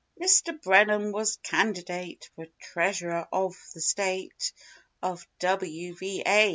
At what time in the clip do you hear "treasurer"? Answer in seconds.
2.59-3.27